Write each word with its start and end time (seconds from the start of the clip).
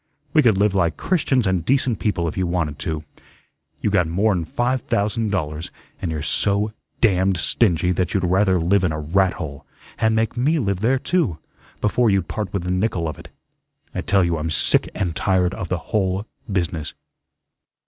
We 0.33 0.41
could 0.41 0.57
live 0.57 0.73
like 0.73 0.97
Christians 0.97 1.45
and 1.45 1.63
decent 1.63 1.99
people 1.99 2.27
if 2.27 2.35
you 2.35 2.47
wanted 2.47 2.79
to. 2.79 3.03
You 3.81 3.91
got 3.91 4.07
more'n 4.07 4.45
five 4.45 4.81
thousand 4.81 5.29
dollars, 5.29 5.69
and 6.01 6.09
you're 6.09 6.23
so 6.23 6.73
damned 7.01 7.37
stingy 7.37 7.91
that 7.91 8.11
you'd 8.11 8.23
rather 8.23 8.59
live 8.59 8.83
in 8.83 8.91
a 8.91 8.99
rat 8.99 9.33
hole 9.33 9.63
and 9.99 10.15
make 10.15 10.35
me 10.35 10.57
live 10.57 10.79
there 10.79 10.97
too 10.97 11.37
before 11.81 12.09
you'd 12.09 12.27
part 12.27 12.51
with 12.51 12.65
a 12.65 12.71
nickel 12.71 13.07
of 13.07 13.19
it. 13.19 13.29
I 13.93 14.01
tell 14.01 14.23
you 14.23 14.39
I'm 14.39 14.49
sick 14.49 14.89
and 14.95 15.15
tired 15.15 15.53
of 15.53 15.69
the 15.69 15.77
whole 15.91 16.25
business." 16.51 16.95